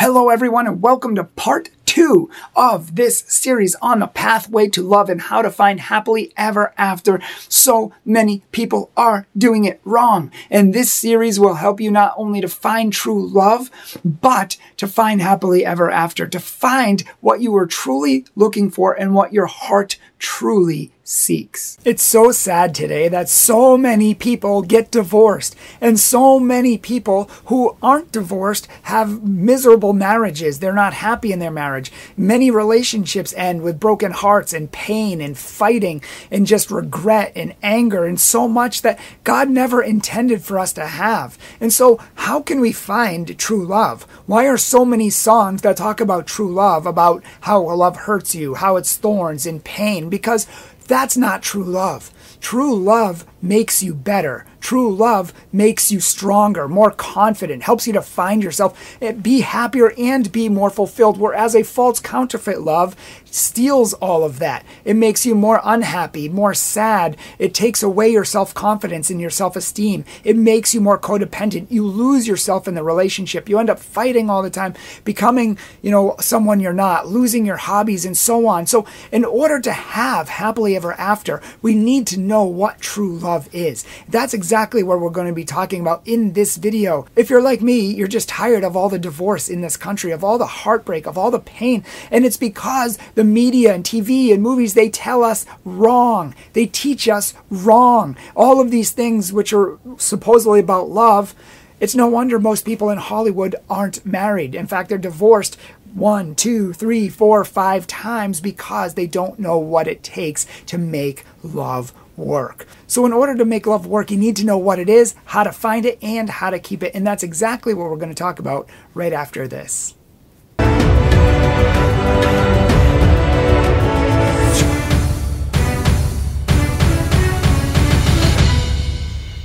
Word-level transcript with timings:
Hello, 0.00 0.30
everyone, 0.30 0.66
and 0.66 0.80
welcome 0.80 1.14
to 1.16 1.24
part 1.24 1.68
two 1.84 2.30
of 2.56 2.96
this 2.96 3.18
series 3.28 3.74
on 3.82 3.98
the 3.98 4.06
pathway 4.06 4.66
to 4.66 4.80
love 4.82 5.10
and 5.10 5.20
how 5.20 5.42
to 5.42 5.50
find 5.50 5.78
happily 5.78 6.32
ever 6.38 6.72
after. 6.78 7.20
So 7.50 7.92
many 8.02 8.42
people 8.50 8.90
are 8.96 9.26
doing 9.36 9.66
it 9.66 9.78
wrong. 9.84 10.32
And 10.48 10.72
this 10.72 10.90
series 10.90 11.38
will 11.38 11.56
help 11.56 11.82
you 11.82 11.90
not 11.90 12.14
only 12.16 12.40
to 12.40 12.48
find 12.48 12.94
true 12.94 13.28
love, 13.28 13.70
but 14.02 14.56
to 14.78 14.88
find 14.88 15.20
happily 15.20 15.66
ever 15.66 15.90
after, 15.90 16.26
to 16.28 16.40
find 16.40 17.04
what 17.20 17.42
you 17.42 17.52
were 17.52 17.66
truly 17.66 18.24
looking 18.34 18.70
for 18.70 18.94
and 18.94 19.14
what 19.14 19.34
your 19.34 19.48
heart 19.48 19.98
truly 20.20 20.92
seeks. 21.10 21.76
It's 21.84 22.04
so 22.04 22.30
sad 22.30 22.72
today 22.72 23.08
that 23.08 23.28
so 23.28 23.76
many 23.76 24.14
people 24.14 24.62
get 24.62 24.92
divorced 24.92 25.56
and 25.80 25.98
so 25.98 26.38
many 26.38 26.78
people 26.78 27.28
who 27.46 27.76
aren't 27.82 28.12
divorced 28.12 28.68
have 28.82 29.24
miserable 29.24 29.92
marriages. 29.92 30.60
They're 30.60 30.72
not 30.72 30.94
happy 30.94 31.32
in 31.32 31.40
their 31.40 31.50
marriage. 31.50 31.90
Many 32.16 32.50
relationships 32.50 33.34
end 33.36 33.62
with 33.62 33.80
broken 33.80 34.12
hearts 34.12 34.52
and 34.52 34.70
pain 34.70 35.20
and 35.20 35.36
fighting 35.36 36.00
and 36.30 36.46
just 36.46 36.70
regret 36.70 37.32
and 37.34 37.56
anger 37.60 38.04
and 38.04 38.20
so 38.20 38.46
much 38.46 38.82
that 38.82 39.00
God 39.24 39.50
never 39.50 39.82
intended 39.82 40.42
for 40.42 40.60
us 40.60 40.72
to 40.74 40.86
have. 40.86 41.36
And 41.60 41.72
so, 41.72 41.98
how 42.14 42.40
can 42.40 42.60
we 42.60 42.70
find 42.70 43.36
true 43.36 43.66
love? 43.66 44.04
Why 44.26 44.46
are 44.46 44.58
so 44.58 44.84
many 44.84 45.10
songs 45.10 45.62
that 45.62 45.76
talk 45.76 46.00
about 46.00 46.28
true 46.28 46.52
love, 46.52 46.86
about 46.86 47.24
how 47.40 47.62
love 47.62 47.96
hurts 47.96 48.34
you, 48.34 48.54
how 48.54 48.76
it's 48.76 48.96
thorns 48.96 49.44
and 49.44 49.64
pain? 49.64 50.09
Because 50.10 50.46
that's 50.90 51.16
not 51.16 51.40
true 51.40 51.62
love. 51.62 52.10
True 52.40 52.74
love 52.74 53.24
makes 53.40 53.80
you 53.80 53.94
better. 53.94 54.44
True 54.60 54.94
love 54.94 55.32
makes 55.52 55.90
you 55.90 56.00
stronger, 56.00 56.68
more 56.68 56.90
confident, 56.90 57.62
helps 57.62 57.86
you 57.86 57.94
to 57.94 58.02
find 58.02 58.42
yourself, 58.42 58.98
eh, 59.00 59.12
be 59.12 59.40
happier, 59.40 59.92
and 59.96 60.30
be 60.30 60.48
more 60.50 60.68
fulfilled. 60.68 61.18
Whereas 61.18 61.54
a 61.54 61.62
false 61.62 61.98
counterfeit 61.98 62.60
love 62.60 62.94
steals 63.24 63.94
all 63.94 64.22
of 64.22 64.38
that. 64.38 64.64
It 64.84 64.96
makes 64.96 65.24
you 65.24 65.34
more 65.34 65.60
unhappy, 65.64 66.28
more 66.28 66.52
sad. 66.52 67.16
It 67.38 67.54
takes 67.54 67.82
away 67.82 68.10
your 68.10 68.24
self 68.24 68.52
confidence 68.52 69.08
and 69.08 69.20
your 69.20 69.30
self 69.30 69.56
esteem. 69.56 70.04
It 70.24 70.36
makes 70.36 70.74
you 70.74 70.80
more 70.80 70.98
codependent. 70.98 71.70
You 71.70 71.86
lose 71.86 72.28
yourself 72.28 72.68
in 72.68 72.74
the 72.74 72.82
relationship. 72.82 73.48
You 73.48 73.58
end 73.58 73.70
up 73.70 73.78
fighting 73.78 74.28
all 74.28 74.42
the 74.42 74.50
time, 74.50 74.74
becoming, 75.04 75.56
you 75.80 75.90
know, 75.90 76.16
someone 76.20 76.60
you're 76.60 76.72
not, 76.74 77.08
losing 77.08 77.46
your 77.46 77.56
hobbies, 77.56 78.04
and 78.04 78.16
so 78.16 78.46
on. 78.46 78.66
So, 78.66 78.84
in 79.10 79.24
order 79.24 79.58
to 79.60 79.72
have 79.72 80.28
happily 80.28 80.74
ever 80.80 80.94
after, 80.94 81.42
we 81.60 81.74
need 81.74 82.06
to 82.06 82.18
know 82.18 82.44
what 82.44 82.80
true 82.80 83.18
love 83.18 83.48
is. 83.52 83.84
That's 84.08 84.32
exactly 84.32 84.70
exactly 84.70 84.82
what 84.82 85.00
we're 85.00 85.10
going 85.10 85.26
to 85.26 85.32
be 85.32 85.44
talking 85.44 85.80
about 85.80 86.00
in 86.06 86.32
this 86.32 86.56
video. 86.56 87.06
If 87.14 87.28
you're 87.28 87.42
like 87.42 87.60
me, 87.60 87.94
you're 87.94 88.08
just 88.08 88.28
tired 88.28 88.64
of 88.64 88.76
all 88.76 88.88
the 88.88 88.98
divorce 88.98 89.48
in 89.48 89.60
this 89.60 89.76
country, 89.76 90.12
of 90.12 90.24
all 90.24 90.38
the 90.38 90.46
heartbreak, 90.46 91.06
of 91.06 91.18
all 91.18 91.30
the 91.30 91.38
pain. 91.38 91.84
And 92.10 92.24
it's 92.24 92.36
because 92.36 92.98
the 93.14 93.24
media 93.24 93.74
and 93.74 93.84
TV 93.84 94.32
and 94.32 94.42
movies, 94.42 94.74
they 94.74 94.88
tell 94.88 95.22
us 95.22 95.44
wrong. 95.64 96.34
They 96.52 96.66
teach 96.66 97.08
us 97.08 97.34
wrong. 97.50 98.16
All 98.34 98.60
of 98.60 98.70
these 98.70 98.92
things, 98.92 99.32
which 99.32 99.52
are 99.52 99.78
supposedly 99.98 100.60
about 100.60 100.88
love, 100.88 101.34
it's 101.80 101.94
no 101.94 102.06
wonder 102.06 102.38
most 102.38 102.66
people 102.66 102.90
in 102.90 102.98
Hollywood 102.98 103.56
aren't 103.70 104.04
married. 104.04 104.54
In 104.54 104.66
fact, 104.66 104.90
they're 104.90 104.98
divorced 104.98 105.56
one, 105.94 106.34
two, 106.34 106.72
three, 106.72 107.08
four, 107.08 107.44
five 107.44 107.86
times 107.86 108.40
because 108.40 108.94
they 108.94 109.06
don't 109.06 109.38
know 109.38 109.58
what 109.58 109.88
it 109.88 110.02
takes 110.02 110.46
to 110.66 110.78
make 110.78 111.24
love 111.42 111.92
work. 112.16 112.66
So, 112.86 113.06
in 113.06 113.12
order 113.12 113.34
to 113.36 113.44
make 113.44 113.66
love 113.66 113.86
work, 113.86 114.10
you 114.10 114.16
need 114.16 114.36
to 114.36 114.44
know 114.44 114.58
what 114.58 114.78
it 114.78 114.88
is, 114.88 115.14
how 115.24 115.42
to 115.42 115.52
find 115.52 115.86
it, 115.86 115.98
and 116.02 116.28
how 116.28 116.50
to 116.50 116.58
keep 116.58 116.82
it. 116.82 116.94
And 116.94 117.06
that's 117.06 117.22
exactly 117.22 117.74
what 117.74 117.90
we're 117.90 117.96
going 117.96 118.10
to 118.10 118.14
talk 118.14 118.38
about 118.38 118.68
right 118.94 119.12
after 119.12 119.48
this. 119.48 119.94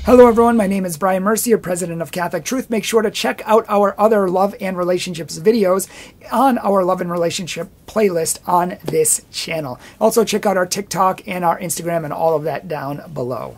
Hello, 0.06 0.28
everyone. 0.28 0.56
My 0.56 0.68
name 0.68 0.86
is 0.86 0.98
Brian 0.98 1.24
Mercier, 1.24 1.58
president 1.58 2.00
of 2.00 2.12
Catholic 2.12 2.46
Truth. 2.46 2.70
Make 2.70 2.84
sure 2.84 3.02
to 3.02 3.10
check 3.10 3.42
out 3.44 3.66
our 3.68 4.00
other 4.00 4.30
love 4.30 4.54
and 4.62 4.78
relationships 4.78 5.40
videos 5.40 5.88
on 6.32 6.60
our 6.60 6.84
love 6.84 7.02
and 7.02 7.10
relationship 7.10 7.70
playlist 7.88 8.38
on 8.48 8.78
this 8.84 9.26
channel. 9.32 9.80
Also, 10.00 10.24
check 10.24 10.46
out 10.46 10.58
our 10.58 10.68
TikTok 10.68 11.28
and 11.28 11.44
our 11.44 11.60
Instagram 11.60 12.04
and 12.04 12.14
all 12.14 12.36
of 12.36 12.44
that 12.44 12.68
down 12.68 13.02
below. 13.16 13.58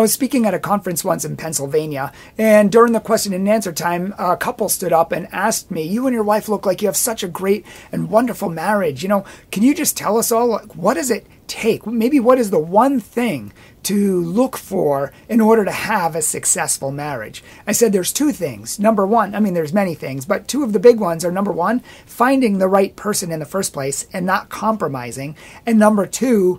I 0.00 0.02
was 0.02 0.14
speaking 0.14 0.46
at 0.46 0.54
a 0.54 0.58
conference 0.58 1.04
once 1.04 1.26
in 1.26 1.36
Pennsylvania, 1.36 2.10
and 2.38 2.72
during 2.72 2.94
the 2.94 3.00
question 3.00 3.34
and 3.34 3.46
answer 3.46 3.70
time, 3.70 4.14
a 4.18 4.34
couple 4.34 4.70
stood 4.70 4.94
up 4.94 5.12
and 5.12 5.28
asked 5.30 5.70
me, 5.70 5.82
You 5.82 6.06
and 6.06 6.14
your 6.14 6.24
wife 6.24 6.48
look 6.48 6.64
like 6.64 6.80
you 6.80 6.88
have 6.88 6.96
such 6.96 7.22
a 7.22 7.28
great 7.28 7.66
and 7.92 8.08
wonderful 8.08 8.48
marriage. 8.48 9.02
You 9.02 9.10
know, 9.10 9.26
can 9.52 9.62
you 9.62 9.74
just 9.74 9.98
tell 9.98 10.16
us 10.16 10.32
all, 10.32 10.46
like, 10.46 10.74
what 10.74 10.94
does 10.94 11.10
it 11.10 11.26
take? 11.48 11.86
Maybe 11.86 12.18
what 12.18 12.38
is 12.38 12.48
the 12.48 12.58
one 12.58 12.98
thing 12.98 13.52
to 13.82 14.22
look 14.22 14.56
for 14.56 15.12
in 15.28 15.38
order 15.38 15.66
to 15.66 15.70
have 15.70 16.16
a 16.16 16.22
successful 16.22 16.90
marriage? 16.90 17.44
I 17.66 17.72
said 17.72 17.92
there's 17.92 18.10
two 18.10 18.32
things. 18.32 18.78
Number 18.78 19.06
one, 19.06 19.34
I 19.34 19.40
mean, 19.40 19.52
there's 19.52 19.74
many 19.74 19.94
things, 19.94 20.24
but 20.24 20.48
two 20.48 20.64
of 20.64 20.72
the 20.72 20.80
big 20.80 20.98
ones 20.98 21.26
are 21.26 21.30
number 21.30 21.52
one, 21.52 21.80
finding 22.06 22.56
the 22.56 22.68
right 22.68 22.96
person 22.96 23.30
in 23.30 23.38
the 23.38 23.44
first 23.44 23.74
place 23.74 24.06
and 24.14 24.24
not 24.24 24.48
compromising. 24.48 25.36
And 25.66 25.78
number 25.78 26.06
two, 26.06 26.58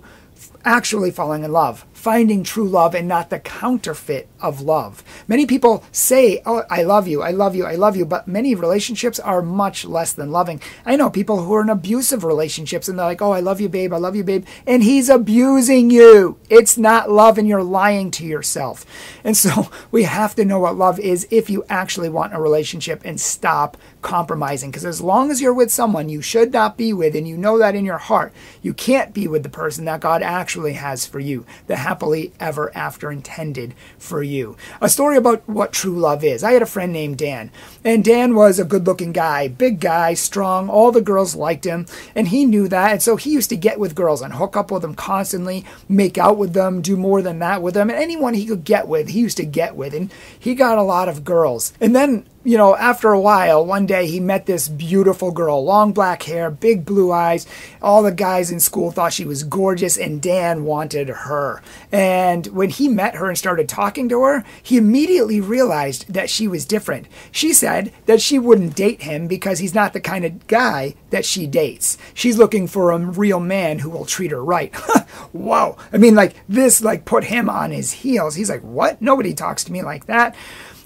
actually 0.64 1.10
falling 1.10 1.44
in 1.44 1.52
love, 1.52 1.84
finding 2.02 2.42
true 2.42 2.68
love 2.68 2.96
and 2.96 3.06
not 3.06 3.30
the 3.30 3.38
counterfeit 3.38 4.26
of 4.40 4.60
love. 4.60 5.04
Many 5.28 5.46
people 5.46 5.84
say, 5.92 6.42
Oh, 6.44 6.64
I 6.68 6.82
love 6.82 7.06
you, 7.06 7.22
I 7.22 7.30
love 7.30 7.54
you, 7.54 7.64
I 7.64 7.76
love 7.76 7.96
you, 7.96 8.04
but 8.04 8.26
many 8.26 8.56
relationships 8.56 9.20
are 9.20 9.40
much 9.40 9.84
less 9.84 10.12
than 10.12 10.32
loving. 10.32 10.60
I 10.84 10.96
know 10.96 11.10
people 11.10 11.44
who 11.44 11.54
are 11.54 11.62
in 11.62 11.68
abusive 11.68 12.24
relationships 12.24 12.88
and 12.88 12.98
they're 12.98 13.06
like, 13.06 13.22
Oh, 13.22 13.30
I 13.30 13.38
love 13.38 13.60
you, 13.60 13.68
babe, 13.68 13.92
I 13.92 13.98
love 13.98 14.16
you, 14.16 14.24
babe, 14.24 14.44
and 14.66 14.82
he's 14.82 15.08
abusing 15.08 15.90
you. 15.90 16.40
It's 16.50 16.76
not 16.76 17.08
love 17.08 17.38
and 17.38 17.46
you're 17.46 17.62
lying 17.62 18.10
to 18.12 18.26
yourself. 18.26 18.84
And 19.22 19.36
so 19.36 19.70
we 19.92 20.02
have 20.02 20.34
to 20.34 20.44
know 20.44 20.58
what 20.58 20.76
love 20.76 20.98
is 20.98 21.28
if 21.30 21.48
you 21.48 21.64
actually 21.68 22.08
want 22.08 22.34
a 22.34 22.40
relationship 22.40 23.02
and 23.04 23.20
stop 23.20 23.76
compromising. 24.02 24.70
Because 24.70 24.84
as 24.84 25.00
long 25.00 25.30
as 25.30 25.40
you're 25.40 25.54
with 25.54 25.70
someone 25.70 26.08
you 26.08 26.20
should 26.20 26.52
not 26.52 26.76
be 26.76 26.92
with, 26.92 27.16
and 27.16 27.26
you 27.26 27.36
know 27.36 27.58
that 27.58 27.74
in 27.74 27.84
your 27.84 27.98
heart, 27.98 28.32
you 28.60 28.74
can't 28.74 29.14
be 29.14 29.26
with 29.26 29.42
the 29.42 29.48
person 29.48 29.84
that 29.86 30.00
God 30.00 30.22
actually 30.22 30.74
has 30.74 31.06
for 31.06 31.20
you, 31.20 31.46
the 31.66 31.76
happily 31.76 32.32
ever 32.38 32.70
after 32.76 33.10
intended 33.10 33.74
for 33.98 34.22
you. 34.22 34.56
A 34.80 34.88
story 34.88 35.16
about 35.16 35.48
what 35.48 35.72
true 35.72 35.98
love 35.98 36.24
is. 36.24 36.44
I 36.44 36.52
had 36.52 36.62
a 36.62 36.66
friend 36.66 36.92
named 36.92 37.18
Dan, 37.18 37.50
and 37.84 38.04
Dan 38.04 38.34
was 38.34 38.58
a 38.58 38.64
good 38.64 38.86
looking 38.86 39.12
guy, 39.12 39.48
big 39.48 39.80
guy, 39.80 40.14
strong. 40.14 40.68
All 40.68 40.92
the 40.92 41.00
girls 41.00 41.34
liked 41.34 41.64
him, 41.64 41.86
and 42.14 42.28
he 42.28 42.44
knew 42.44 42.68
that. 42.68 42.92
And 42.92 43.02
so 43.02 43.16
he 43.16 43.30
used 43.30 43.50
to 43.50 43.56
get 43.56 43.78
with 43.78 43.94
girls 43.94 44.22
and 44.22 44.34
hook 44.34 44.56
up 44.56 44.70
with 44.70 44.82
them 44.82 44.94
constantly, 44.94 45.64
make 45.88 46.18
out 46.18 46.36
with 46.36 46.52
them, 46.52 46.82
do 46.82 46.96
more 46.96 47.22
than 47.22 47.38
that 47.38 47.62
with 47.62 47.74
them. 47.74 47.90
And 47.90 47.98
anyone 47.98 48.34
he 48.34 48.46
could 48.46 48.64
get 48.64 48.88
with, 48.88 49.08
he 49.08 49.20
used 49.20 49.36
to 49.36 49.44
get 49.44 49.76
with. 49.76 49.94
And 49.94 50.12
he 50.38 50.54
got 50.54 50.78
a 50.78 50.82
lot 50.82 51.08
of 51.08 51.24
girls. 51.24 51.72
And 51.80 51.94
then 51.94 52.26
you 52.44 52.56
know, 52.56 52.76
after 52.76 53.12
a 53.12 53.20
while, 53.20 53.64
one 53.64 53.86
day 53.86 54.06
he 54.06 54.18
met 54.18 54.46
this 54.46 54.68
beautiful 54.68 55.30
girl, 55.30 55.64
long 55.64 55.92
black 55.92 56.24
hair, 56.24 56.50
big 56.50 56.84
blue 56.84 57.12
eyes. 57.12 57.46
All 57.80 58.02
the 58.02 58.12
guys 58.12 58.50
in 58.50 58.58
school 58.60 58.90
thought 58.90 59.12
she 59.12 59.24
was 59.24 59.44
gorgeous, 59.44 59.96
and 59.96 60.20
Dan 60.20 60.64
wanted 60.64 61.08
her. 61.08 61.62
And 61.92 62.46
when 62.48 62.70
he 62.70 62.88
met 62.88 63.14
her 63.14 63.28
and 63.28 63.38
started 63.38 63.68
talking 63.68 64.08
to 64.08 64.22
her, 64.22 64.44
he 64.62 64.76
immediately 64.76 65.40
realized 65.40 66.12
that 66.12 66.30
she 66.30 66.48
was 66.48 66.64
different. 66.64 67.06
She 67.30 67.52
said 67.52 67.92
that 68.06 68.20
she 68.20 68.38
wouldn't 68.38 68.74
date 68.74 69.02
him 69.02 69.28
because 69.28 69.60
he's 69.60 69.74
not 69.74 69.92
the 69.92 70.00
kind 70.00 70.24
of 70.24 70.46
guy 70.46 70.94
that 71.12 71.24
she 71.24 71.46
dates. 71.46 71.96
She's 72.14 72.36
looking 72.36 72.66
for 72.66 72.90
a 72.90 72.98
real 72.98 73.38
man 73.38 73.78
who 73.78 73.90
will 73.90 74.04
treat 74.04 74.32
her 74.32 74.44
right. 74.44 74.74
Whoa. 75.32 75.76
I 75.92 75.98
mean, 75.98 76.16
like, 76.16 76.34
this, 76.48 76.82
like, 76.82 77.04
put 77.04 77.24
him 77.24 77.48
on 77.48 77.70
his 77.70 77.92
heels. 77.92 78.34
He's 78.34 78.50
like, 78.50 78.62
what? 78.62 79.00
Nobody 79.00 79.32
talks 79.32 79.62
to 79.64 79.72
me 79.72 79.82
like 79.82 80.06
that. 80.06 80.34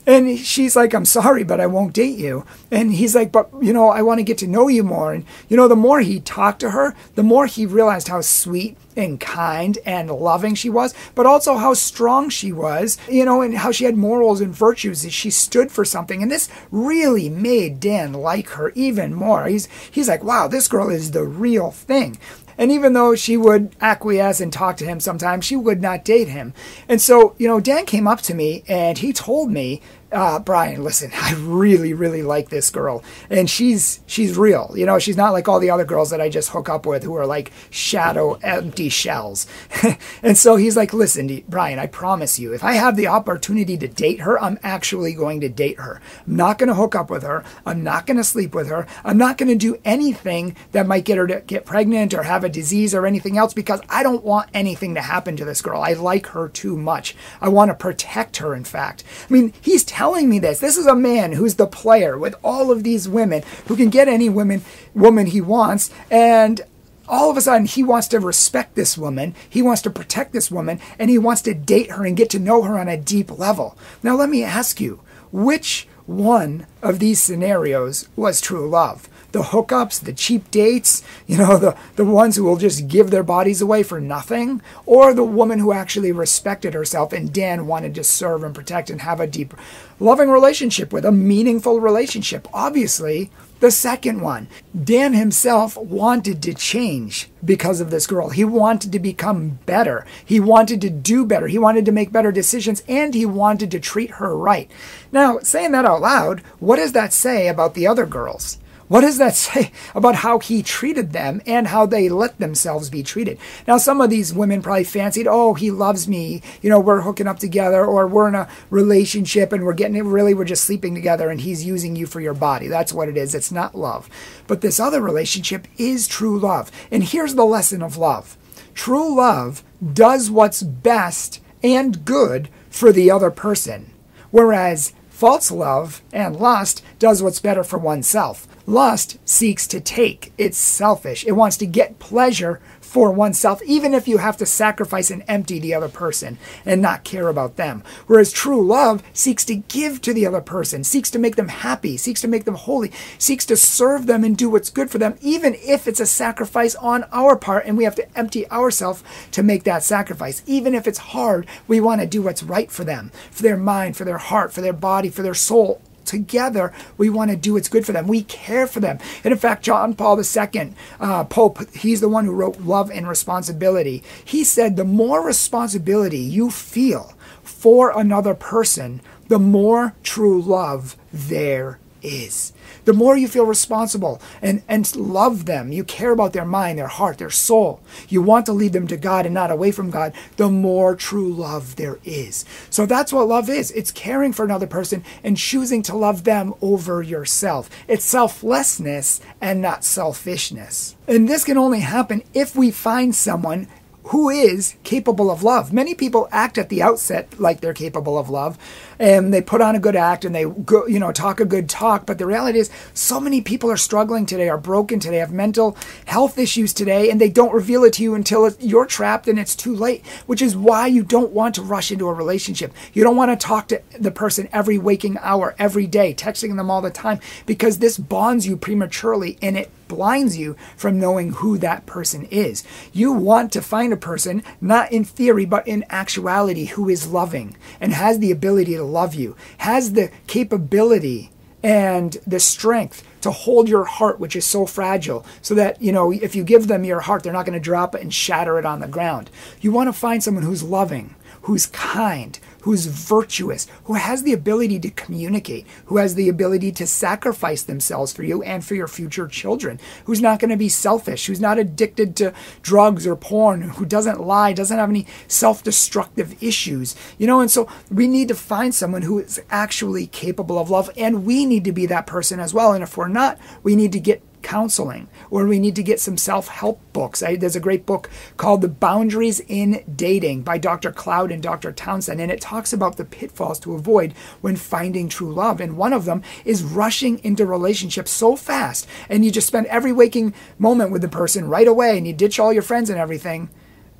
And 0.06 0.38
she's 0.38 0.76
like, 0.76 0.94
I'm 0.94 1.04
sorry, 1.04 1.42
but 1.42 1.60
I 1.60 1.66
won't 1.66 1.92
date 1.92 2.16
you. 2.16 2.46
And 2.70 2.92
he's 2.92 3.16
like, 3.16 3.32
but 3.32 3.50
you 3.60 3.72
know, 3.72 3.88
I 3.88 4.02
want 4.02 4.18
to 4.18 4.24
get 4.24 4.38
to 4.38 4.46
know 4.46 4.68
you 4.68 4.84
more. 4.84 5.12
And 5.12 5.24
you 5.48 5.56
know, 5.56 5.66
the 5.66 5.74
more 5.74 6.00
he 6.00 6.20
talked 6.20 6.60
to 6.60 6.70
her, 6.70 6.94
the 7.16 7.24
more 7.24 7.46
he 7.46 7.66
realized 7.66 8.06
how 8.06 8.20
sweet 8.20 8.76
and 8.96 9.18
kind 9.18 9.78
and 9.84 10.08
loving 10.08 10.54
she 10.54 10.70
was, 10.70 10.94
but 11.16 11.26
also 11.26 11.56
how 11.56 11.74
strong 11.74 12.30
she 12.30 12.52
was, 12.52 12.98
you 13.10 13.24
know, 13.24 13.42
and 13.42 13.58
how 13.58 13.72
she 13.72 13.84
had 13.84 13.96
morals 13.96 14.40
and 14.40 14.54
virtues 14.54 15.02
that 15.02 15.10
she 15.10 15.28
stood 15.28 15.72
for 15.72 15.84
something. 15.84 16.22
And 16.22 16.30
this 16.30 16.48
really 16.70 17.28
made 17.28 17.80
Dan 17.80 18.12
like 18.12 18.50
her 18.50 18.70
even 18.76 19.12
more. 19.12 19.46
He's 19.46 19.66
he's 19.90 20.08
like, 20.08 20.15
wow, 20.22 20.48
this 20.48 20.68
girl 20.68 20.90
is 20.90 21.10
the 21.10 21.24
real 21.24 21.70
thing. 21.70 22.18
And 22.58 22.72
even 22.72 22.94
though 22.94 23.14
she 23.14 23.36
would 23.36 23.76
acquiesce 23.80 24.40
and 24.40 24.52
talk 24.52 24.76
to 24.78 24.86
him 24.86 25.00
sometimes, 25.00 25.44
she 25.44 25.56
would 25.56 25.82
not 25.82 26.04
date 26.04 26.28
him. 26.28 26.54
And 26.88 27.00
so, 27.00 27.34
you 27.38 27.46
know, 27.46 27.60
Dan 27.60 27.84
came 27.84 28.08
up 28.08 28.22
to 28.22 28.34
me 28.34 28.64
and 28.66 28.98
he 28.98 29.12
told 29.12 29.50
me 29.50 29.82
uh, 30.16 30.38
Brian, 30.38 30.82
listen, 30.82 31.10
I 31.14 31.34
really, 31.34 31.92
really 31.92 32.22
like 32.22 32.48
this 32.48 32.70
girl, 32.70 33.04
and 33.28 33.48
she's 33.50 34.00
she's 34.06 34.36
real. 34.36 34.72
You 34.74 34.86
know, 34.86 34.98
she's 34.98 35.16
not 35.16 35.32
like 35.32 35.46
all 35.46 35.60
the 35.60 35.70
other 35.70 35.84
girls 35.84 36.10
that 36.10 36.22
I 36.22 36.30
just 36.30 36.50
hook 36.50 36.68
up 36.68 36.86
with 36.86 37.04
who 37.04 37.14
are 37.14 37.26
like 37.26 37.52
shadow, 37.68 38.34
empty 38.42 38.88
shells. 38.88 39.46
and 40.22 40.38
so 40.38 40.56
he's 40.56 40.76
like, 40.76 40.94
listen, 40.94 41.44
Brian, 41.48 41.78
I 41.78 41.86
promise 41.86 42.38
you, 42.38 42.54
if 42.54 42.64
I 42.64 42.72
have 42.72 42.96
the 42.96 43.08
opportunity 43.08 43.76
to 43.76 43.88
date 43.88 44.20
her, 44.20 44.40
I'm 44.42 44.58
actually 44.62 45.12
going 45.12 45.40
to 45.42 45.50
date 45.50 45.78
her. 45.78 46.00
I'm 46.26 46.36
not 46.36 46.58
going 46.58 46.68
to 46.68 46.74
hook 46.74 46.94
up 46.94 47.10
with 47.10 47.22
her. 47.22 47.44
I'm 47.66 47.84
not 47.84 48.06
going 48.06 48.16
to 48.16 48.24
sleep 48.24 48.54
with 48.54 48.68
her. 48.68 48.86
I'm 49.04 49.18
not 49.18 49.36
going 49.36 49.50
to 49.50 49.54
do 49.54 49.78
anything 49.84 50.56
that 50.72 50.86
might 50.86 51.04
get 51.04 51.18
her 51.18 51.26
to 51.26 51.42
get 51.46 51.66
pregnant 51.66 52.14
or 52.14 52.22
have 52.22 52.42
a 52.42 52.48
disease 52.48 52.94
or 52.94 53.04
anything 53.06 53.36
else 53.36 53.52
because 53.52 53.82
I 53.90 54.02
don't 54.02 54.24
want 54.24 54.48
anything 54.54 54.94
to 54.94 55.02
happen 55.02 55.36
to 55.36 55.44
this 55.44 55.60
girl. 55.60 55.82
I 55.82 55.92
like 55.92 56.28
her 56.28 56.48
too 56.48 56.78
much. 56.78 57.14
I 57.40 57.50
want 57.50 57.70
to 57.70 57.74
protect 57.74 58.38
her, 58.38 58.54
in 58.54 58.64
fact. 58.64 59.04
I 59.28 59.32
mean, 59.32 59.52
he's 59.60 59.84
telling 60.06 60.28
me 60.28 60.38
this. 60.38 60.60
This 60.60 60.76
is 60.76 60.86
a 60.86 60.94
man 60.94 61.32
who's 61.32 61.56
the 61.56 61.66
player 61.66 62.16
with 62.16 62.36
all 62.44 62.70
of 62.70 62.84
these 62.84 63.08
women 63.08 63.42
who 63.66 63.74
can 63.74 63.90
get 63.90 64.06
any 64.06 64.28
women 64.28 64.62
woman 64.94 65.26
he 65.26 65.40
wants 65.40 65.90
and 66.12 66.60
all 67.08 67.28
of 67.28 67.36
a 67.36 67.40
sudden 67.40 67.66
he 67.66 67.82
wants 67.82 68.06
to 68.08 68.20
respect 68.20 68.76
this 68.76 68.96
woman, 68.96 69.34
he 69.50 69.62
wants 69.62 69.82
to 69.82 69.90
protect 69.90 70.32
this 70.32 70.48
woman, 70.48 70.78
and 70.96 71.10
he 71.10 71.18
wants 71.18 71.42
to 71.42 71.54
date 71.54 71.90
her 71.90 72.06
and 72.06 72.16
get 72.16 72.30
to 72.30 72.38
know 72.38 72.62
her 72.62 72.78
on 72.78 72.86
a 72.86 72.96
deep 72.96 73.36
level. 73.36 73.76
Now, 74.00 74.14
let 74.14 74.28
me 74.28 74.44
ask 74.44 74.80
you, 74.80 75.00
which 75.32 75.88
one 76.06 76.68
of 76.82 77.00
these 77.00 77.20
scenarios 77.20 78.08
was 78.14 78.40
true 78.40 78.68
love? 78.68 79.08
The 79.36 79.42
hookups, 79.42 80.00
the 80.00 80.14
cheap 80.14 80.50
dates, 80.50 81.02
you 81.26 81.36
know, 81.36 81.58
the, 81.58 81.76
the 81.96 82.06
ones 82.06 82.36
who 82.36 82.44
will 82.44 82.56
just 82.56 82.88
give 82.88 83.10
their 83.10 83.22
bodies 83.22 83.60
away 83.60 83.82
for 83.82 84.00
nothing, 84.00 84.62
or 84.86 85.12
the 85.12 85.24
woman 85.24 85.58
who 85.58 85.72
actually 85.74 86.10
respected 86.10 86.72
herself 86.72 87.12
and 87.12 87.30
Dan 87.30 87.66
wanted 87.66 87.94
to 87.96 88.02
serve 88.02 88.42
and 88.42 88.54
protect 88.54 88.88
and 88.88 89.02
have 89.02 89.20
a 89.20 89.26
deep, 89.26 89.52
loving 90.00 90.30
relationship 90.30 90.90
with, 90.90 91.04
a 91.04 91.12
meaningful 91.12 91.80
relationship? 91.80 92.48
Obviously, 92.54 93.30
the 93.60 93.70
second 93.70 94.22
one, 94.22 94.48
Dan 94.84 95.12
himself 95.12 95.76
wanted 95.76 96.42
to 96.42 96.54
change 96.54 97.28
because 97.44 97.80
of 97.80 97.90
this 97.90 98.06
girl. 98.06 98.30
He 98.30 98.44
wanted 98.44 98.90
to 98.92 98.98
become 98.98 99.58
better. 99.66 100.06
He 100.24 100.40
wanted 100.40 100.80
to 100.80 100.90
do 100.90 101.26
better. 101.26 101.46
He 101.46 101.58
wanted 101.58 101.84
to 101.84 101.92
make 101.92 102.10
better 102.10 102.32
decisions 102.32 102.82
and 102.88 103.12
he 103.12 103.26
wanted 103.26 103.70
to 103.70 103.80
treat 103.80 104.12
her 104.12 104.34
right. 104.34 104.70
Now, 105.12 105.40
saying 105.40 105.72
that 105.72 105.84
out 105.84 106.00
loud, 106.00 106.40
what 106.58 106.76
does 106.76 106.92
that 106.92 107.12
say 107.12 107.48
about 107.48 107.74
the 107.74 107.86
other 107.86 108.06
girls? 108.06 108.58
What 108.88 109.00
does 109.00 109.18
that 109.18 109.34
say 109.36 109.72
about 109.94 110.16
how 110.16 110.38
he 110.38 110.62
treated 110.62 111.12
them 111.12 111.42
and 111.46 111.68
how 111.68 111.86
they 111.86 112.08
let 112.08 112.38
themselves 112.38 112.90
be 112.90 113.02
treated? 113.02 113.38
Now, 113.66 113.78
some 113.78 114.00
of 114.00 114.10
these 114.10 114.32
women 114.32 114.62
probably 114.62 114.84
fancied, 114.84 115.26
oh, 115.26 115.54
he 115.54 115.70
loves 115.70 116.06
me. 116.06 116.42
You 116.62 116.70
know, 116.70 116.80
we're 116.80 117.02
hooking 117.02 117.26
up 117.26 117.38
together 117.38 117.84
or 117.84 118.06
we're 118.06 118.28
in 118.28 118.34
a 118.34 118.48
relationship 118.70 119.52
and 119.52 119.64
we're 119.64 119.74
getting 119.74 119.96
it. 119.96 120.04
Really, 120.04 120.34
we're 120.34 120.44
just 120.44 120.64
sleeping 120.64 120.94
together 120.94 121.30
and 121.30 121.40
he's 121.40 121.64
using 121.64 121.96
you 121.96 122.06
for 122.06 122.20
your 122.20 122.34
body. 122.34 122.68
That's 122.68 122.92
what 122.92 123.08
it 123.08 123.16
is. 123.16 123.34
It's 123.34 123.52
not 123.52 123.74
love. 123.74 124.08
But 124.46 124.60
this 124.60 124.80
other 124.80 125.00
relationship 125.00 125.66
is 125.76 126.06
true 126.06 126.38
love. 126.38 126.70
And 126.90 127.02
here's 127.04 127.34
the 127.34 127.44
lesson 127.44 127.82
of 127.82 127.96
love 127.96 128.36
true 128.74 129.16
love 129.16 129.64
does 129.94 130.30
what's 130.30 130.62
best 130.62 131.40
and 131.62 132.04
good 132.04 132.48
for 132.68 132.92
the 132.92 133.10
other 133.10 133.30
person. 133.30 133.90
Whereas 134.30 134.92
false 135.16 135.50
love 135.50 136.02
and 136.12 136.36
lust 136.36 136.84
does 136.98 137.22
what's 137.22 137.40
better 137.40 137.64
for 137.64 137.78
oneself. 137.78 138.46
Lust 138.66 139.16
seeks 139.26 139.66
to 139.66 139.80
take, 139.80 140.30
it's 140.36 140.58
selfish. 140.58 141.24
It 141.26 141.32
wants 141.32 141.56
to 141.56 141.66
get 141.66 141.98
pleasure 141.98 142.60
for 142.96 143.12
oneself, 143.12 143.62
even 143.64 143.92
if 143.92 144.08
you 144.08 144.16
have 144.16 144.38
to 144.38 144.46
sacrifice 144.46 145.10
and 145.10 145.22
empty 145.28 145.58
the 145.58 145.74
other 145.74 145.86
person 145.86 146.38
and 146.64 146.80
not 146.80 147.04
care 147.04 147.28
about 147.28 147.56
them. 147.56 147.82
Whereas 148.06 148.32
true 148.32 148.66
love 148.66 149.02
seeks 149.12 149.44
to 149.44 149.56
give 149.56 150.00
to 150.00 150.14
the 150.14 150.24
other 150.24 150.40
person, 150.40 150.82
seeks 150.82 151.10
to 151.10 151.18
make 151.18 151.36
them 151.36 151.48
happy, 151.48 151.98
seeks 151.98 152.22
to 152.22 152.28
make 152.28 152.46
them 152.46 152.54
holy, 152.54 152.90
seeks 153.18 153.44
to 153.44 153.54
serve 153.54 154.06
them 154.06 154.24
and 154.24 154.34
do 154.34 154.48
what's 154.48 154.70
good 154.70 154.90
for 154.90 154.96
them, 154.96 155.18
even 155.20 155.52
if 155.56 155.86
it's 155.86 156.00
a 156.00 156.06
sacrifice 156.06 156.74
on 156.76 157.04
our 157.12 157.36
part 157.36 157.66
and 157.66 157.76
we 157.76 157.84
have 157.84 157.96
to 157.96 158.18
empty 158.18 158.50
ourselves 158.50 159.04
to 159.30 159.42
make 159.42 159.64
that 159.64 159.82
sacrifice. 159.82 160.42
Even 160.46 160.74
if 160.74 160.86
it's 160.86 161.12
hard, 161.12 161.46
we 161.68 161.80
want 161.80 162.00
to 162.00 162.06
do 162.06 162.22
what's 162.22 162.42
right 162.42 162.70
for 162.70 162.84
them, 162.84 163.12
for 163.30 163.42
their 163.42 163.58
mind, 163.58 163.94
for 163.94 164.06
their 164.06 164.16
heart, 164.16 164.54
for 164.54 164.62
their 164.62 164.72
body, 164.72 165.10
for 165.10 165.20
their 165.20 165.34
soul, 165.34 165.82
together, 166.06 166.72
we 166.96 167.10
want 167.10 167.30
to 167.30 167.36
do 167.36 167.54
what's 167.54 167.68
good 167.68 167.84
for 167.84 167.92
them. 167.92 168.06
We 168.06 168.22
care 168.22 168.66
for 168.66 168.80
them. 168.80 168.98
And 169.24 169.32
in 169.32 169.38
fact, 169.38 169.64
John 169.64 169.94
Paul 169.94 170.18
II, 170.18 170.72
uh, 171.00 171.24
Pope, 171.24 171.70
he's 171.74 172.00
the 172.00 172.08
one 172.08 172.24
who 172.24 172.32
wrote 172.32 172.60
Love 172.60 172.90
and 172.90 173.08
Responsibility. 173.08 174.02
He 174.24 174.44
said, 174.44 174.76
the 174.76 174.84
more 174.84 175.20
responsibility 175.24 176.18
you 176.18 176.50
feel 176.50 177.14
for 177.42 177.98
another 177.98 178.34
person, 178.34 179.00
the 179.28 179.38
more 179.38 179.94
true 180.02 180.40
love 180.40 180.96
there 181.12 181.78
is. 182.06 182.52
The 182.84 182.92
more 182.92 183.16
you 183.16 183.26
feel 183.26 183.44
responsible 183.44 184.22
and, 184.40 184.62
and 184.68 184.94
love 184.96 185.44
them, 185.44 185.72
you 185.72 185.82
care 185.82 186.12
about 186.12 186.32
their 186.32 186.44
mind, 186.44 186.78
their 186.78 186.86
heart, 186.86 187.18
their 187.18 187.30
soul, 187.30 187.80
you 188.08 188.22
want 188.22 188.46
to 188.46 188.52
lead 188.52 188.72
them 188.72 188.86
to 188.86 188.96
God 188.96 189.26
and 189.26 189.34
not 189.34 189.50
away 189.50 189.72
from 189.72 189.90
God, 189.90 190.12
the 190.36 190.48
more 190.48 190.94
true 190.94 191.32
love 191.32 191.76
there 191.76 191.98
is. 192.04 192.44
So 192.70 192.86
that's 192.86 193.12
what 193.12 193.28
love 193.28 193.50
is 193.50 193.72
it's 193.72 193.90
caring 193.90 194.32
for 194.32 194.44
another 194.44 194.66
person 194.66 195.04
and 195.24 195.36
choosing 195.36 195.82
to 195.82 195.96
love 195.96 196.24
them 196.24 196.54
over 196.62 197.02
yourself. 197.02 197.68
It's 197.88 198.04
selflessness 198.04 199.20
and 199.40 199.60
not 199.60 199.84
selfishness. 199.84 200.94
And 201.08 201.28
this 201.28 201.44
can 201.44 201.58
only 201.58 201.80
happen 201.80 202.22
if 202.34 202.54
we 202.54 202.70
find 202.70 203.14
someone 203.14 203.68
who 204.06 204.30
is 204.30 204.76
capable 204.84 205.30
of 205.30 205.42
love. 205.42 205.72
Many 205.72 205.94
people 205.94 206.28
act 206.30 206.58
at 206.58 206.68
the 206.68 206.80
outset 206.80 207.40
like 207.40 207.60
they're 207.60 207.74
capable 207.74 208.16
of 208.18 208.30
love, 208.30 208.56
and 208.98 209.34
they 209.34 209.42
put 209.42 209.60
on 209.60 209.74
a 209.74 209.80
good 209.80 209.96
act 209.96 210.24
and 210.24 210.34
they 210.34 210.44
go, 210.44 210.86
you 210.86 210.98
know 210.98 211.12
talk 211.12 211.40
a 211.40 211.44
good 211.44 211.68
talk. 211.68 212.06
But 212.06 212.18
the 212.18 212.26
reality 212.26 212.60
is, 212.60 212.70
so 212.94 213.18
many 213.18 213.40
people 213.40 213.70
are 213.70 213.76
struggling 213.76 214.24
today, 214.24 214.48
are 214.48 214.58
broken 214.58 215.00
today, 215.00 215.16
have 215.16 215.32
mental 215.32 215.76
health 216.04 216.38
issues 216.38 216.72
today, 216.72 217.10
and 217.10 217.20
they 217.20 217.28
don't 217.28 217.52
reveal 217.52 217.82
it 217.84 217.94
to 217.94 218.02
you 218.02 218.14
until 218.14 218.50
you're 218.60 218.86
trapped 218.86 219.26
and 219.26 219.38
it's 219.38 219.56
too 219.56 219.74
late. 219.74 220.06
Which 220.26 220.40
is 220.40 220.56
why 220.56 220.86
you 220.86 221.02
don't 221.02 221.32
want 221.32 221.56
to 221.56 221.62
rush 221.62 221.90
into 221.90 222.08
a 222.08 222.14
relationship. 222.14 222.72
You 222.92 223.02
don't 223.02 223.16
want 223.16 223.32
to 223.32 223.46
talk 223.46 223.68
to 223.68 223.82
the 223.98 224.12
person 224.12 224.48
every 224.52 224.78
waking 224.78 225.18
hour, 225.18 225.56
every 225.58 225.86
day, 225.86 226.14
texting 226.14 226.56
them 226.56 226.70
all 226.70 226.80
the 226.80 226.90
time, 226.90 227.18
because 227.44 227.78
this 227.78 227.98
bonds 227.98 228.46
you 228.46 228.56
prematurely 228.56 229.36
and 229.42 229.56
it 229.56 229.70
blinds 229.88 230.36
you 230.36 230.56
from 230.76 230.98
knowing 230.98 231.32
who 231.32 231.58
that 231.58 231.86
person 231.86 232.24
is. 232.30 232.64
You 232.92 233.12
want 233.12 233.52
to 233.52 233.62
find 233.62 233.92
a 233.92 233.96
person, 233.96 234.42
not 234.60 234.92
in 234.92 235.04
theory, 235.04 235.44
but 235.44 235.66
in 235.66 235.84
actuality, 235.90 236.66
who 236.66 236.88
is 236.88 237.10
loving 237.10 237.56
and 237.80 237.92
has 237.92 238.18
the 238.18 238.30
ability 238.30 238.74
to 238.74 238.84
love 238.84 239.14
you, 239.14 239.36
has 239.58 239.92
the 239.92 240.10
capability 240.26 241.30
and 241.62 242.16
the 242.26 242.38
strength 242.38 243.02
to 243.22 243.30
hold 243.30 243.68
your 243.68 243.84
heart, 243.84 244.20
which 244.20 244.36
is 244.36 244.44
so 244.44 244.66
fragile, 244.66 245.26
so 245.42 245.54
that, 245.54 245.80
you 245.82 245.90
know, 245.90 246.12
if 246.12 246.36
you 246.36 246.44
give 246.44 246.68
them 246.68 246.84
your 246.84 247.00
heart, 247.00 247.22
they're 247.22 247.32
not 247.32 247.46
going 247.46 247.58
to 247.58 247.64
drop 247.64 247.94
it 247.94 248.02
and 248.02 248.14
shatter 248.14 248.58
it 248.58 248.64
on 248.64 248.78
the 248.78 248.86
ground. 248.86 249.30
You 249.60 249.72
want 249.72 249.88
to 249.88 249.92
find 249.92 250.22
someone 250.22 250.44
who's 250.44 250.62
loving, 250.62 251.16
who's 251.42 251.66
kind, 251.66 252.38
who's 252.66 252.86
virtuous, 252.86 253.68
who 253.84 253.94
has 253.94 254.24
the 254.24 254.32
ability 254.32 254.76
to 254.80 254.90
communicate, 254.90 255.64
who 255.84 255.98
has 255.98 256.16
the 256.16 256.28
ability 256.28 256.72
to 256.72 256.84
sacrifice 256.84 257.62
themselves 257.62 258.12
for 258.12 258.24
you 258.24 258.42
and 258.42 258.64
for 258.64 258.74
your 258.74 258.88
future 258.88 259.28
children, 259.28 259.78
who's 260.06 260.20
not 260.20 260.40
going 260.40 260.50
to 260.50 260.56
be 260.56 260.68
selfish, 260.68 261.26
who's 261.26 261.40
not 261.40 261.60
addicted 261.60 262.16
to 262.16 262.34
drugs 262.62 263.06
or 263.06 263.14
porn, 263.14 263.62
who 263.62 263.86
doesn't 263.86 264.20
lie, 264.20 264.52
doesn't 264.52 264.78
have 264.78 264.90
any 264.90 265.06
self 265.28 265.62
destructive 265.62 266.42
issues. 266.42 266.96
You 267.18 267.28
know, 267.28 267.38
and 267.38 267.48
so 267.48 267.68
we 267.88 268.08
need 268.08 268.26
to 268.26 268.34
find 268.34 268.74
someone 268.74 269.02
who 269.02 269.20
is 269.20 269.40
actually 269.48 270.08
capable 270.08 270.58
of 270.58 270.68
love, 270.68 270.90
and 270.96 271.24
we 271.24 271.46
need 271.46 271.62
to 271.66 271.72
be 271.72 271.86
that 271.86 272.08
person 272.08 272.40
as 272.40 272.52
well. 272.52 272.72
And 272.72 272.82
if 272.82 272.96
we're 272.96 273.06
not, 273.06 273.38
we 273.62 273.76
need 273.76 273.92
to 273.92 274.00
get 274.00 274.25
counseling 274.46 275.08
or 275.28 275.44
we 275.44 275.58
need 275.58 275.74
to 275.74 275.82
get 275.82 275.98
some 275.98 276.16
self 276.16 276.46
help 276.46 276.80
books. 276.92 277.20
I, 277.20 277.34
there's 277.34 277.56
a 277.56 277.60
great 277.60 277.84
book 277.84 278.08
called 278.36 278.62
The 278.62 278.68
Boundaries 278.68 279.40
in 279.40 279.82
Dating 279.96 280.42
by 280.42 280.56
Dr. 280.56 280.92
Cloud 280.92 281.32
and 281.32 281.42
Dr. 281.42 281.72
Townsend, 281.72 282.20
and 282.20 282.30
it 282.30 282.40
talks 282.40 282.72
about 282.72 282.96
the 282.96 283.04
pitfalls 283.04 283.58
to 283.60 283.74
avoid 283.74 284.12
when 284.42 284.54
finding 284.54 285.08
true 285.08 285.34
love. 285.34 285.60
And 285.60 285.76
one 285.76 285.92
of 285.92 286.04
them 286.04 286.22
is 286.44 286.62
rushing 286.62 287.18
into 287.24 287.44
relationships 287.44 288.12
so 288.12 288.36
fast, 288.36 288.86
and 289.08 289.24
you 289.24 289.32
just 289.32 289.48
spend 289.48 289.66
every 289.66 289.92
waking 289.92 290.32
moment 290.60 290.92
with 290.92 291.02
the 291.02 291.08
person 291.08 291.48
right 291.48 291.66
away, 291.66 291.98
and 291.98 292.06
you 292.06 292.12
ditch 292.12 292.38
all 292.38 292.52
your 292.52 292.62
friends 292.62 292.88
and 292.88 293.00
everything 293.00 293.50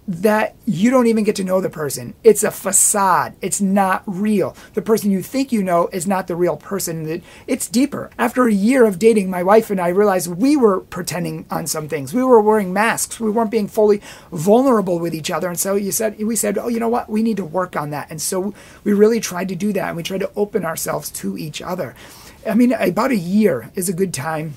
that 0.08 0.54
you 0.64 0.90
don't 0.90 1.08
even 1.08 1.25
get 1.25 1.34
to 1.36 1.44
know 1.44 1.60
the 1.60 1.70
person. 1.70 2.14
It's 2.22 2.44
a 2.44 2.50
facade. 2.50 3.34
It's 3.40 3.60
not 3.60 4.04
real. 4.06 4.56
The 4.75 4.82
person 4.82 5.10
you 5.10 5.22
think 5.22 5.50
you 5.50 5.62
know 5.62 5.88
is 5.92 6.06
not 6.06 6.28
the 6.28 6.36
real 6.36 6.56
person. 6.56 7.22
It's 7.46 7.68
deeper. 7.68 8.10
After 8.18 8.46
a 8.46 8.52
year 8.52 8.84
of 8.84 8.98
dating, 8.98 9.30
my 9.30 9.42
wife 9.42 9.70
and 9.70 9.80
I 9.80 9.88
realized 9.88 10.28
we 10.28 10.56
were 10.56 10.80
pretending 10.80 11.46
on 11.50 11.66
some 11.66 11.88
things. 11.88 12.14
We 12.14 12.22
were 12.22 12.40
wearing 12.40 12.72
masks. 12.72 13.18
We 13.18 13.30
weren't 13.30 13.50
being 13.50 13.68
fully 13.68 14.00
vulnerable 14.30 14.98
with 14.98 15.14
each 15.14 15.30
other. 15.30 15.48
And 15.48 15.58
so 15.58 15.75
you 15.75 15.90
said 15.90 16.18
we 16.22 16.36
said, 16.36 16.56
"Oh, 16.56 16.68
you 16.68 16.78
know 16.78 16.88
what? 16.88 17.10
We 17.10 17.22
need 17.22 17.36
to 17.38 17.44
work 17.44 17.75
on 17.75 17.90
that." 17.90 18.08
And 18.10 18.22
so 18.22 18.54
we 18.84 18.92
really 18.92 19.20
tried 19.20 19.48
to 19.48 19.56
do 19.56 19.72
that 19.72 19.88
and 19.88 19.96
we 19.96 20.02
tried 20.02 20.20
to 20.20 20.30
open 20.36 20.64
ourselves 20.64 21.10
to 21.10 21.36
each 21.36 21.60
other. 21.60 21.94
I 22.48 22.54
mean, 22.54 22.72
about 22.72 23.10
a 23.10 23.16
year 23.16 23.72
is 23.75 23.88
a 23.88 23.92
good 23.92 24.14
time 24.14 24.54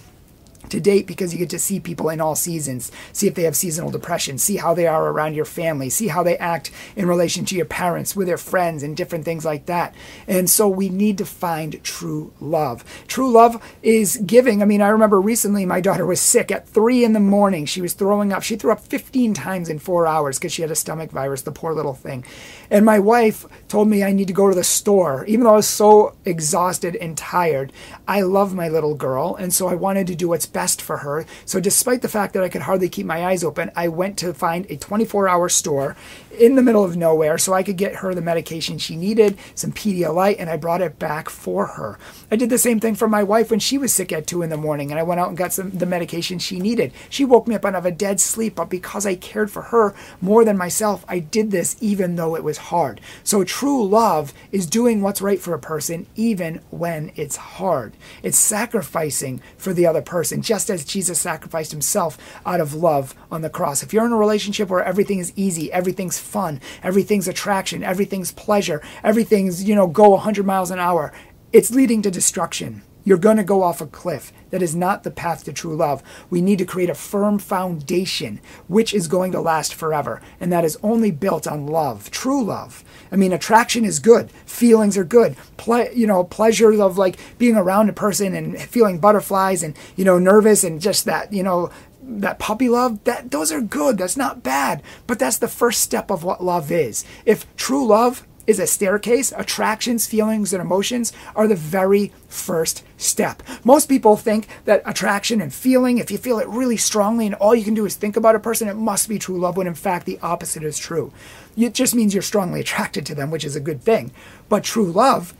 to 0.71 0.79
date 0.79 1.07
because 1.07 1.33
you 1.33 1.39
get 1.39 1.49
to 1.51 1.59
see 1.59 1.79
people 1.79 2.09
in 2.09 2.21
all 2.21 2.35
seasons, 2.35 2.91
see 3.13 3.27
if 3.27 3.35
they 3.35 3.43
have 3.43 3.55
seasonal 3.55 3.91
depression, 3.91 4.37
see 4.37 4.57
how 4.57 4.73
they 4.73 4.87
are 4.87 5.09
around 5.09 5.33
your 5.33 5.45
family, 5.45 5.89
see 5.89 6.07
how 6.07 6.23
they 6.23 6.37
act 6.37 6.71
in 6.95 7.07
relation 7.07 7.45
to 7.45 7.55
your 7.55 7.65
parents, 7.65 8.15
with 8.15 8.27
their 8.27 8.37
friends, 8.37 8.83
and 8.83 8.95
different 8.95 9.25
things 9.25 9.45
like 9.45 9.65
that. 9.65 9.95
And 10.27 10.49
so 10.49 10.67
we 10.67 10.89
need 10.89 11.17
to 11.19 11.25
find 11.25 11.83
true 11.83 12.33
love. 12.39 12.83
True 13.07 13.31
love 13.31 13.61
is 13.81 14.17
giving. 14.25 14.61
I 14.61 14.65
mean, 14.65 14.81
I 14.81 14.89
remember 14.89 15.19
recently 15.19 15.65
my 15.65 15.81
daughter 15.81 16.05
was 16.05 16.21
sick 16.21 16.51
at 16.51 16.67
three 16.67 17.03
in 17.03 17.13
the 17.13 17.19
morning. 17.19 17.65
She 17.65 17.81
was 17.81 17.93
throwing 17.93 18.31
up. 18.31 18.43
She 18.43 18.55
threw 18.55 18.71
up 18.71 18.81
15 18.81 19.33
times 19.33 19.69
in 19.69 19.79
four 19.79 20.05
hours 20.05 20.37
because 20.37 20.51
she 20.51 20.61
had 20.61 20.71
a 20.71 20.75
stomach 20.75 21.11
virus, 21.11 21.41
the 21.41 21.51
poor 21.51 21.73
little 21.73 21.93
thing. 21.93 22.25
And 22.69 22.85
my 22.85 22.99
wife 22.99 23.45
told 23.67 23.87
me 23.87 24.03
I 24.03 24.11
need 24.11 24.27
to 24.27 24.33
go 24.33 24.49
to 24.49 24.55
the 24.55 24.63
store. 24.63 25.25
Even 25.25 25.45
though 25.45 25.53
I 25.53 25.57
was 25.57 25.67
so 25.67 26.15
exhausted 26.25 26.95
and 26.95 27.17
tired, 27.17 27.73
I 28.07 28.21
love 28.21 28.53
my 28.53 28.69
little 28.69 28.95
girl. 28.95 29.35
And 29.35 29.53
so 29.53 29.67
I 29.67 29.75
wanted 29.75 30.07
to 30.07 30.15
do 30.15 30.27
what's 30.29 30.45
best 30.45 30.58
for 30.81 30.97
her. 30.97 31.25
So 31.45 31.59
despite 31.59 32.01
the 32.01 32.07
fact 32.07 32.33
that 32.33 32.43
I 32.43 32.49
could 32.49 32.63
hardly 32.63 32.89
keep 32.89 33.05
my 33.05 33.25
eyes 33.25 33.43
open, 33.43 33.71
I 33.75 33.87
went 33.87 34.17
to 34.19 34.33
find 34.33 34.65
a 34.69 34.77
24 34.77 35.27
hour 35.27 35.49
store 35.49 35.95
in 36.37 36.55
the 36.55 36.61
middle 36.61 36.83
of 36.83 36.95
nowhere 36.95 37.37
so 37.37 37.53
I 37.53 37.63
could 37.63 37.77
get 37.77 37.95
her 37.97 38.13
the 38.13 38.21
medication 38.21 38.77
she 38.77 38.95
needed, 38.95 39.37
some 39.55 39.71
Pedialyte, 39.71 40.37
and 40.39 40.49
I 40.49 40.57
brought 40.57 40.81
it 40.81 40.99
back 40.99 41.29
for 41.29 41.65
her. 41.65 41.97
I 42.31 42.35
did 42.35 42.49
the 42.49 42.57
same 42.57 42.79
thing 42.79 42.95
for 42.95 43.07
my 43.07 43.23
wife 43.23 43.49
when 43.49 43.59
she 43.59 43.77
was 43.77 43.93
sick 43.93 44.11
at 44.11 44.27
2 44.27 44.41
in 44.41 44.49
the 44.49 44.57
morning, 44.57 44.91
and 44.91 44.99
I 44.99 45.03
went 45.03 45.19
out 45.19 45.29
and 45.29 45.37
got 45.37 45.53
some 45.53 45.71
the 45.71 45.85
medication 45.85 46.39
she 46.39 46.59
needed. 46.59 46.91
She 47.09 47.25
woke 47.25 47.47
me 47.47 47.55
up 47.55 47.65
out 47.65 47.75
of 47.75 47.85
a 47.85 47.91
dead 47.91 48.19
sleep, 48.19 48.55
but 48.55 48.69
because 48.69 49.05
I 49.05 49.15
cared 49.15 49.51
for 49.51 49.63
her 49.63 49.95
more 50.21 50.43
than 50.45 50.57
myself, 50.57 51.05
I 51.07 51.19
did 51.19 51.51
this 51.51 51.75
even 51.79 52.15
though 52.15 52.35
it 52.35 52.43
was 52.43 52.57
hard. 52.57 53.01
So 53.23 53.43
true 53.43 53.85
love 53.85 54.33
is 54.51 54.65
doing 54.65 55.01
what's 55.01 55.21
right 55.21 55.39
for 55.39 55.53
a 55.53 55.59
person 55.59 56.07
even 56.15 56.61
when 56.69 57.11
it's 57.15 57.35
hard. 57.35 57.93
It's 58.23 58.37
sacrificing 58.37 59.41
for 59.57 59.73
the 59.73 59.85
other 59.85 60.01
person, 60.01 60.41
just 60.49 60.71
as 60.71 60.83
Jesus 60.83 61.21
sacrificed 61.21 61.69
himself 61.69 62.17
out 62.43 62.59
of 62.59 62.73
love 62.73 63.13
on 63.31 63.43
the 63.43 63.51
cross. 63.51 63.83
If 63.83 63.93
you're 63.93 64.07
in 64.07 64.11
a 64.11 64.17
relationship 64.17 64.67
where 64.67 64.83
everything 64.83 65.19
is 65.19 65.31
easy, 65.35 65.71
everything's 65.71 66.17
fun, 66.17 66.59
everything's 66.81 67.27
attraction, 67.27 67.83
everything's 67.83 68.31
pleasure, 68.31 68.81
everything's, 69.03 69.63
you 69.63 69.75
know, 69.75 69.85
go 69.85 70.09
100 70.09 70.47
miles 70.47 70.71
an 70.71 70.79
hour, 70.79 71.13
it's 71.53 71.69
leading 71.69 72.01
to 72.01 72.09
destruction. 72.09 72.81
You're 73.09 73.17
going 73.17 73.37
to 73.37 73.43
go 73.43 73.63
off 73.63 73.81
a 73.81 73.87
cliff. 73.87 74.31
That 74.51 74.61
is 74.61 74.75
not 74.75 75.01
the 75.01 75.09
path 75.09 75.43
to 75.45 75.51
true 75.51 75.75
love. 75.75 76.03
We 76.29 76.41
need 76.41 76.59
to 76.59 76.65
create 76.65 76.91
a 76.91 76.93
firm 76.93 77.39
foundation 77.39 78.39
which 78.67 78.93
is 78.93 79.07
going 79.07 79.31
to 79.31 79.41
last 79.41 79.73
forever. 79.73 80.21
And 80.39 80.53
that 80.53 80.63
is 80.63 80.77
only 80.83 81.09
built 81.09 81.47
on 81.47 81.65
love, 81.65 82.11
true 82.11 82.43
love. 82.43 82.83
I 83.11 83.15
mean, 83.15 83.33
attraction 83.33 83.83
is 83.83 83.97
good. 83.97 84.29
Feelings 84.45 84.95
are 84.95 85.03
good. 85.03 85.35
Ple- 85.57 85.91
you 85.91 86.05
know, 86.05 86.23
pleasure 86.23 86.71
of 86.79 86.99
like 86.99 87.17
being 87.39 87.55
around 87.55 87.89
a 87.89 87.93
person 87.93 88.35
and 88.35 88.61
feeling 88.61 88.99
butterflies 88.99 89.63
and, 89.63 89.75
you 89.95 90.05
know, 90.05 90.19
nervous 90.19 90.63
and 90.63 90.79
just 90.79 91.05
that, 91.05 91.33
you 91.33 91.41
know, 91.41 91.71
that 92.03 92.37
puppy 92.37 92.69
love 92.69 93.03
that 93.03 93.29
those 93.29 93.51
are 93.51 93.61
good 93.61 93.97
that's 93.97 94.17
not 94.17 94.41
bad 94.41 94.81
but 95.05 95.19
that's 95.19 95.37
the 95.37 95.47
first 95.47 95.81
step 95.81 96.09
of 96.09 96.23
what 96.23 96.43
love 96.43 96.71
is 96.71 97.05
if 97.23 97.45
true 97.55 97.85
love 97.85 98.25
is 98.49 98.57
a 98.57 98.65
staircase 98.65 99.31
attractions 99.37 100.07
feelings 100.07 100.53
and 100.53 100.59
emotions 100.59 101.13
are 101.35 101.47
the 101.47 101.55
very 101.55 102.11
first 102.27 102.83
step. 102.97 103.43
Most 103.63 103.87
people 103.87 104.17
think 104.17 104.47
that 104.65 104.81
attraction 104.85 105.39
and 105.39 105.53
feeling 105.53 105.99
if 105.99 106.09
you 106.09 106.17
feel 106.17 106.39
it 106.39 106.47
really 106.47 106.75
strongly 106.75 107.27
and 107.27 107.35
all 107.35 107.53
you 107.53 107.63
can 107.63 107.75
do 107.75 107.85
is 107.85 107.95
think 107.95 108.17
about 108.17 108.33
a 108.33 108.39
person 108.39 108.67
it 108.67 108.73
must 108.73 109.07
be 109.07 109.19
true 109.19 109.37
love 109.37 109.55
when 109.55 109.67
in 109.67 109.75
fact 109.75 110.07
the 110.07 110.17
opposite 110.23 110.63
is 110.63 110.79
true. 110.79 111.13
It 111.55 111.75
just 111.75 111.93
means 111.93 112.15
you're 112.15 112.23
strongly 112.23 112.59
attracted 112.61 113.05
to 113.05 113.13
them 113.13 113.29
which 113.29 113.45
is 113.45 113.55
a 113.55 113.59
good 113.59 113.83
thing. 113.83 114.11
But 114.49 114.63
true 114.63 114.91
love 114.91 115.35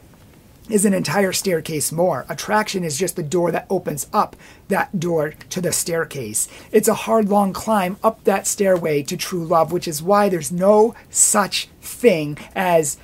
is 0.70 0.86
an 0.86 0.94
entire 0.94 1.34
staircase 1.34 1.92
more. 1.92 2.26
Attraction 2.30 2.84
is 2.84 2.98
just 2.98 3.16
the 3.16 3.24
door 3.24 3.52
that 3.52 3.68
opens 3.70 4.08
up 4.14 4.36
that 4.68 5.00
door 5.00 5.34
to 5.50 5.62
the 5.62 5.72
staircase. 5.72 6.48
It's 6.72 6.88
a 6.88 6.94
hard, 6.94 7.30
long 7.30 7.54
climb 7.54 7.98
up 8.04 8.24
that 8.24 8.48
stairway 8.48 9.04
to 9.04 9.18
true 9.18 9.44
love, 9.44 9.72
which 9.72 9.88
is 9.88 10.04
why 10.04 10.30
there's 10.30 10.52
no 10.52 10.96
such 11.10 11.68
thing 11.82 12.38
as 12.56 12.98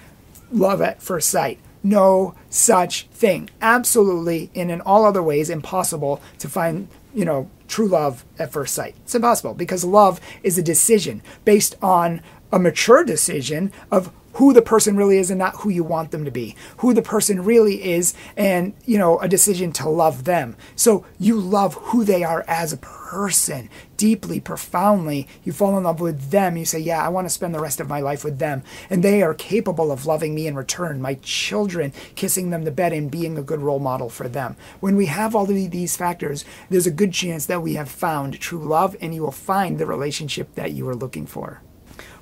love 0.51 0.81
at 0.81 1.01
first 1.01 1.29
sight. 1.29 1.59
No 1.83 2.33
such 2.49 3.07
thing. 3.07 3.49
Absolutely, 3.61 4.49
and 4.55 4.71
in 4.71 4.81
all 4.81 5.05
other 5.05 5.21
ways, 5.21 5.49
impossible 5.49 6.21
to 6.39 6.49
find, 6.49 6.87
you 7.13 7.25
know, 7.25 7.49
true 7.67 7.87
love 7.87 8.25
at 8.39 8.51
first 8.51 8.73
sight. 8.73 8.95
It's 9.03 9.15
impossible 9.15 9.53
because 9.53 9.83
love 9.83 10.19
is 10.41 10.57
a 10.57 10.63
decision 10.63 11.21
based 11.43 11.75
on 11.81 12.21
a 12.51 12.59
mature 12.59 13.03
decision 13.03 13.71
of 13.91 14.11
who 14.35 14.53
the 14.53 14.61
person 14.61 14.95
really 14.95 15.17
is 15.17 15.29
and 15.29 15.39
not 15.39 15.57
who 15.57 15.69
you 15.69 15.83
want 15.83 16.11
them 16.11 16.25
to 16.25 16.31
be, 16.31 16.55
who 16.77 16.93
the 16.93 17.01
person 17.01 17.43
really 17.43 17.83
is, 17.91 18.13
and, 18.35 18.73
you 18.85 18.97
know, 18.97 19.17
a 19.19 19.27
decision 19.27 19.71
to 19.73 19.89
love 19.89 20.23
them. 20.23 20.55
So 20.75 21.05
you 21.19 21.39
love 21.39 21.75
who 21.75 22.03
they 22.03 22.23
are 22.23 22.43
as 22.47 22.73
a 22.73 22.77
person 22.77 23.69
deeply, 23.97 24.39
profoundly. 24.39 25.27
You 25.43 25.53
fall 25.53 25.77
in 25.77 25.83
love 25.83 26.01
with 26.01 26.31
them. 26.31 26.57
You 26.57 26.65
say, 26.65 26.79
Yeah, 26.79 27.05
I 27.05 27.09
want 27.09 27.25
to 27.25 27.29
spend 27.33 27.55
the 27.55 27.61
rest 27.61 27.79
of 27.79 27.87
my 27.87 28.01
life 28.01 28.23
with 28.25 28.39
them. 28.39 28.63
And 28.89 29.03
they 29.03 29.21
are 29.21 29.33
capable 29.33 29.91
of 29.91 30.05
loving 30.05 30.35
me 30.35 30.47
in 30.47 30.55
return, 30.55 31.01
my 31.01 31.13
children, 31.21 31.93
kissing 32.15 32.49
them 32.49 32.65
to 32.65 32.71
bed 32.71 32.93
and 32.93 33.09
being 33.11 33.37
a 33.37 33.43
good 33.43 33.61
role 33.61 33.79
model 33.79 34.09
for 34.09 34.27
them. 34.27 34.57
When 34.79 34.95
we 34.95 35.05
have 35.05 35.33
all 35.33 35.49
of 35.49 35.71
these 35.71 35.95
factors, 35.95 36.43
there's 36.69 36.87
a 36.87 36.91
good 36.91 37.13
chance 37.13 37.45
that 37.45 37.61
we 37.61 37.75
have 37.75 37.89
found 37.89 38.39
true 38.39 38.59
love 38.59 38.97
and 38.99 39.13
you 39.15 39.21
will 39.21 39.31
find 39.31 39.77
the 39.77 39.85
relationship 39.85 40.55
that 40.55 40.73
you 40.73 40.87
are 40.89 40.95
looking 40.95 41.25
for. 41.25 41.61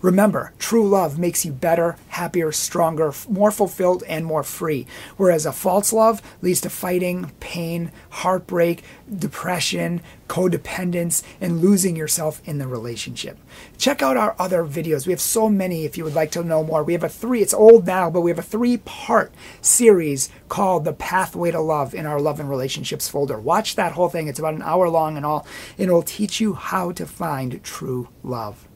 Remember, 0.04 0.52
true 0.60 0.86
love 0.86 1.18
makes 1.18 1.46
you 1.46 1.54
better, 1.54 1.96
happier, 2.10 2.52
stronger, 2.52 3.14
more 3.30 3.52
fulfilled, 3.52 4.04
and 4.06 4.26
more 4.26 4.44
free. 4.44 4.86
Whereas 5.16 5.46
a 5.46 5.54
false 5.54 5.94
love 5.94 6.22
leads 6.42 6.60
to 6.62 6.70
fighting, 6.70 7.32
pain, 7.40 7.90
heartbreak, 8.10 8.84
depression, 9.18 10.02
codependence, 10.28 11.24
and 11.40 11.62
losing 11.62 11.96
yourself 11.96 12.42
in 12.44 12.58
the 12.58 12.68
relationship. 12.68 13.38
Check 13.78 14.02
out 14.02 14.18
our 14.18 14.36
other 14.38 14.66
videos. 14.66 15.08
We 15.08 15.14
have 15.14 15.22
so 15.22 15.48
many 15.48 15.86
if 15.86 15.98
you 15.98 16.04
would 16.04 16.16
like 16.16 16.32
to 16.32 16.44
know 16.44 16.66
more. 16.66 16.84
We 16.84 16.94
have 16.94 17.06
a 17.06 17.10
three, 17.10 17.42
it's 17.42 17.54
old 17.54 17.88
now, 17.88 18.10
but 18.10 18.22
we 18.22 18.32
have 18.32 18.40
a 18.40 18.42
three 18.42 18.78
part 18.80 19.34
series 19.62 20.30
called 20.50 20.84
The 20.84 20.92
Pathway 20.92 21.52
to 21.52 21.62
Love 21.62 21.96
in 21.96 22.06
our 22.06 22.20
Love 22.20 22.42
and 22.42 22.50
Relationships 22.50 23.08
folder. 23.08 23.40
Watch 23.40 23.78
that 23.78 23.94
whole 23.94 24.10
thing. 24.10 24.28
It's 24.28 24.40
about 24.40 24.56
an 24.56 24.64
hour 24.64 24.90
long 24.90 25.16
and 25.16 25.26
all, 25.26 25.48
and 25.78 25.90
it 25.90 25.94
will 25.94 26.04
teach 26.04 26.42
you 26.42 26.56
how 26.56 26.92
to 26.92 27.06
find 27.06 27.64
true 27.64 28.10
love. 28.22 28.68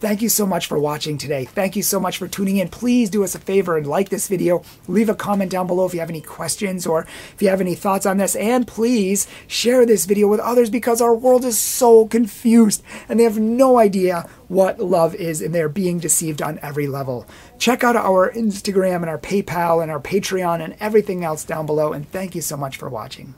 Thank 0.00 0.22
you 0.22 0.30
so 0.30 0.46
much 0.46 0.66
for 0.66 0.78
watching 0.78 1.18
today. 1.18 1.44
Thank 1.44 1.76
you 1.76 1.82
so 1.82 2.00
much 2.00 2.16
for 2.16 2.26
tuning 2.26 2.56
in. 2.56 2.68
Please 2.68 3.10
do 3.10 3.22
us 3.22 3.34
a 3.34 3.38
favor 3.38 3.76
and 3.76 3.86
like 3.86 4.08
this 4.08 4.28
video. 4.28 4.64
Leave 4.88 5.10
a 5.10 5.14
comment 5.14 5.50
down 5.50 5.66
below 5.66 5.84
if 5.84 5.92
you 5.92 6.00
have 6.00 6.08
any 6.08 6.22
questions 6.22 6.86
or 6.86 7.02
if 7.34 7.42
you 7.42 7.50
have 7.50 7.60
any 7.60 7.74
thoughts 7.74 8.06
on 8.06 8.16
this. 8.16 8.34
And 8.34 8.66
please 8.66 9.28
share 9.46 9.84
this 9.84 10.06
video 10.06 10.26
with 10.26 10.40
others 10.40 10.70
because 10.70 11.02
our 11.02 11.14
world 11.14 11.44
is 11.44 11.58
so 11.58 12.06
confused 12.06 12.82
and 13.10 13.20
they 13.20 13.24
have 13.24 13.38
no 13.38 13.78
idea 13.78 14.26
what 14.48 14.80
love 14.80 15.14
is 15.14 15.42
and 15.42 15.54
they're 15.54 15.68
being 15.68 15.98
deceived 15.98 16.40
on 16.40 16.58
every 16.62 16.86
level. 16.86 17.26
Check 17.58 17.84
out 17.84 17.94
our 17.94 18.32
Instagram 18.32 19.02
and 19.02 19.10
our 19.10 19.18
PayPal 19.18 19.82
and 19.82 19.90
our 19.90 20.00
Patreon 20.00 20.64
and 20.64 20.76
everything 20.80 21.24
else 21.24 21.44
down 21.44 21.66
below. 21.66 21.92
And 21.92 22.10
thank 22.10 22.34
you 22.34 22.40
so 22.40 22.56
much 22.56 22.78
for 22.78 22.88
watching. 22.88 23.34